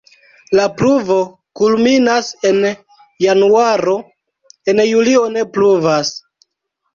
La 0.59 0.63
pluvo 0.77 1.17
kulminas 1.59 2.29
en 2.51 2.57
januaro, 3.25 3.95
en 4.75 4.83
julio 4.89 5.23
ne 5.37 5.45
pluvas. 5.59 6.13